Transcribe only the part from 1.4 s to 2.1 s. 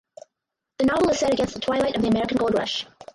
the twilight of the